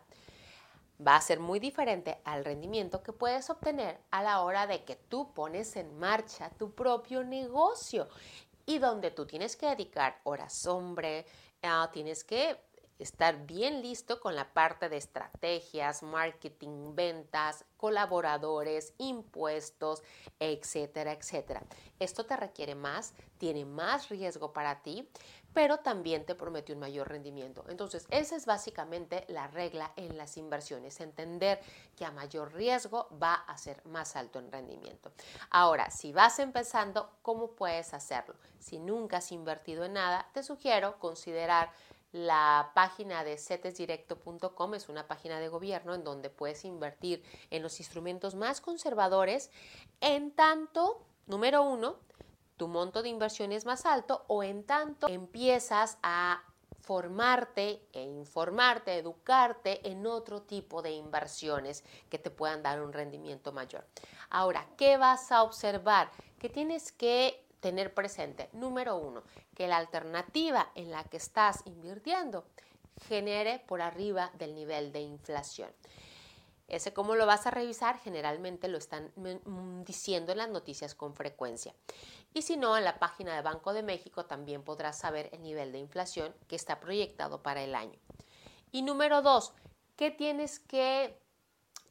va 1.06 1.16
a 1.16 1.22
ser 1.22 1.40
muy 1.40 1.60
diferente 1.60 2.20
al 2.24 2.46
rendimiento 2.46 3.04
que 3.04 3.14
puedes 3.14 3.50
obtener 3.50 4.00
a 4.12 4.24
la 4.24 4.42
hora 4.42 4.68
de 4.68 4.84
que 4.84 4.96
tú 4.96 5.34
pones 5.34 5.76
en 5.76 5.98
marcha 5.98 6.50
tu 6.52 6.74
propio 6.74 7.24
negocio 7.24 8.08
y 8.66 8.80
donde 8.80 9.12
tú 9.12 9.26
tienes 9.26 9.56
que 9.56 9.68
dedicar 9.68 10.20
horas 10.24 10.66
hombre, 10.66 11.26
ah, 11.64 11.90
tienes 11.92 12.24
que 12.24 12.58
estar 13.00 13.46
bien 13.46 13.82
listo 13.82 14.20
con 14.20 14.36
la 14.36 14.54
parte 14.54 14.90
de 14.90 14.98
estrategias, 14.98 16.04
marketing, 16.04 16.96
ventas, 16.96 17.66
colaboradores, 17.78 18.94
impuestos, 18.98 20.04
etcétera, 20.40 21.12
etcétera. 21.12 21.64
Esto 22.00 22.26
te 22.26 22.36
requiere 22.36 22.76
más, 22.76 23.14
tiene 23.38 23.66
más 23.66 24.10
riesgo 24.10 24.54
para 24.54 24.82
ti, 24.82 25.08
pero 25.54 25.78
también 25.80 26.24
te 26.24 26.36
promete 26.36 26.74
un 26.74 26.80
mayor 26.80 27.10
rendimiento. 27.10 27.66
Entonces, 27.68 28.06
esa 28.12 28.36
es 28.36 28.46
básicamente 28.46 29.26
la 29.28 29.48
regla 29.48 29.92
en 29.96 30.16
las 30.16 30.38
inversiones, 30.38 31.00
entender 31.00 31.60
que 31.96 32.06
a 32.06 32.12
mayor 32.12 32.54
riesgo 32.54 33.08
va 33.22 33.34
a 33.34 33.58
ser 33.58 33.84
más 33.86 34.16
alto 34.16 34.38
en 34.38 34.52
rendimiento. 34.52 35.12
Ahora, 35.50 35.90
si 35.90 36.12
vas 36.12 36.38
empezando, 36.38 37.10
¿cómo 37.24 37.52
puedes 37.52 37.96
hacerlo? 37.96 38.36
Si 38.60 38.78
nunca 38.78 39.18
has 39.18 39.32
invertido 39.32 39.84
en 39.84 39.94
nada, 39.94 40.28
te 40.34 40.44
sugiero 40.44 41.00
considerar 41.00 41.72
la 42.26 42.72
página 42.74 43.24
de 43.24 43.38
cetesdirecto.com 43.38 44.74
es 44.74 44.90
una 44.90 45.08
página 45.08 45.40
de 45.40 45.50
gobierno 45.50 45.94
en 45.94 46.04
donde 46.04 46.30
puedes 46.30 46.66
invertir 46.66 47.24
en 47.52 47.62
los 47.62 47.80
instrumentos 47.80 48.36
más 48.36 48.60
conservadores 48.62 49.52
en 50.02 50.32
tanto, 50.32 51.06
número 51.28 51.64
uno, 51.64 51.98
tu 52.58 52.68
monto 52.68 53.04
de 53.04 53.10
inversión 53.10 53.52
es 53.52 53.66
más 53.66 53.86
alto 53.86 54.26
o 54.28 54.44
en 54.44 54.64
tanto 54.64 55.08
empiezas 55.08 56.00
a 56.02 56.44
formarte 56.82 57.86
e 57.92 58.02
informarte, 58.02 58.98
educarte 58.98 59.88
en 59.90 60.08
otro 60.08 60.42
tipo 60.42 60.82
de 60.82 60.92
inversiones 60.92 61.84
que 62.10 62.18
te 62.18 62.32
puedan 62.32 62.64
dar 62.64 62.82
un 62.82 62.94
rendimiento 62.94 63.52
mayor. 63.52 63.86
Ahora, 64.30 64.66
¿qué 64.78 64.98
vas 64.98 65.32
a 65.32 65.44
observar? 65.44 66.10
Que 66.40 66.50
tienes 66.50 66.92
que 66.92 67.47
tener 67.60 67.94
presente, 67.94 68.50
número 68.54 68.96
uno, 68.98 69.24
que 69.56 69.68
la 69.68 69.78
alternativa 69.78 70.72
en 70.76 70.92
la 70.92 71.04
que 71.04 71.18
estás 71.18 71.62
invirtiendo 71.66 72.46
genere 73.08 73.60
por 73.68 73.82
arriba 73.82 74.32
del 74.38 74.56
nivel 74.56 74.92
de 74.92 75.02
inflación. 75.02 75.70
Ese 76.68 76.94
cómo 76.94 77.16
lo 77.16 77.26
vas 77.26 77.48
a 77.48 77.52
revisar, 77.52 77.98
generalmente 78.00 78.68
lo 78.68 78.78
están 78.78 79.12
mm, 79.16 79.84
diciendo 79.84 80.34
en 80.34 80.40
las 80.40 80.50
noticias 80.50 80.96
con 80.96 81.14
frecuencia. 81.16 81.74
Y 82.34 82.42
si 82.42 82.58
no, 82.58 82.78
en 82.78 82.84
la 82.84 83.00
página 83.00 83.36
de 83.36 83.42
Banco 83.42 83.74
de 83.74 83.84
México 83.84 84.26
también 84.26 84.64
podrás 84.64 85.00
saber 85.00 85.30
el 85.32 85.42
nivel 85.44 85.72
de 85.72 85.78
inflación 85.78 86.36
que 86.48 86.58
está 86.58 86.80
proyectado 86.80 87.42
para 87.42 87.64
el 87.64 87.74
año. 87.74 87.98
Y 88.72 88.82
número 88.82 89.22
dos, 89.22 89.54
¿qué 89.96 90.12
tienes 90.12 90.60
que 90.60 91.18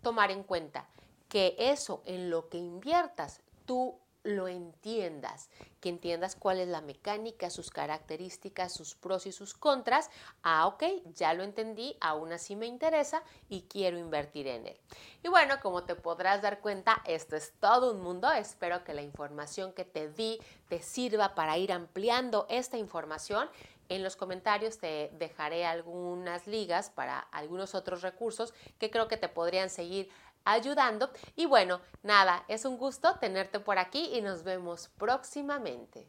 tomar 0.02 0.30
en 0.30 0.42
cuenta? 0.42 0.88
Que 1.28 1.56
eso 1.58 2.02
en 2.04 2.28
lo 2.28 2.50
que 2.50 2.58
inviertas, 2.58 3.40
tú 3.64 3.98
lo 4.26 4.48
entiendas, 4.48 5.48
que 5.80 5.88
entiendas 5.88 6.36
cuál 6.36 6.58
es 6.58 6.68
la 6.68 6.80
mecánica, 6.80 7.48
sus 7.48 7.70
características, 7.70 8.74
sus 8.74 8.94
pros 8.94 9.26
y 9.26 9.32
sus 9.32 9.54
contras. 9.54 10.10
Ah, 10.42 10.66
ok, 10.66 10.82
ya 11.14 11.32
lo 11.32 11.44
entendí, 11.44 11.96
aún 12.00 12.32
así 12.32 12.56
me 12.56 12.66
interesa 12.66 13.22
y 13.48 13.62
quiero 13.62 13.98
invertir 13.98 14.48
en 14.48 14.66
él. 14.66 14.76
Y 15.22 15.28
bueno, 15.28 15.54
como 15.62 15.84
te 15.84 15.94
podrás 15.94 16.42
dar 16.42 16.60
cuenta, 16.60 17.02
esto 17.06 17.36
es 17.36 17.52
todo 17.60 17.92
un 17.92 18.00
mundo. 18.00 18.30
Espero 18.32 18.84
que 18.84 18.94
la 18.94 19.02
información 19.02 19.72
que 19.72 19.84
te 19.84 20.08
di 20.10 20.40
te 20.68 20.82
sirva 20.82 21.34
para 21.34 21.56
ir 21.56 21.72
ampliando 21.72 22.46
esta 22.50 22.76
información. 22.76 23.48
En 23.88 24.02
los 24.02 24.16
comentarios 24.16 24.78
te 24.78 25.10
dejaré 25.12 25.64
algunas 25.64 26.48
ligas 26.48 26.90
para 26.90 27.20
algunos 27.20 27.76
otros 27.76 28.02
recursos 28.02 28.52
que 28.80 28.90
creo 28.90 29.06
que 29.06 29.16
te 29.16 29.28
podrían 29.28 29.70
seguir 29.70 30.08
ayudando. 30.46 31.10
Y 31.34 31.44
bueno, 31.44 31.82
nada, 32.02 32.44
es 32.48 32.64
un 32.64 32.78
gusto 32.78 33.18
tenerte 33.18 33.60
por 33.60 33.78
aquí 33.78 34.10
y 34.14 34.22
nos 34.22 34.42
vemos 34.44 34.88
próximamente. 34.96 36.08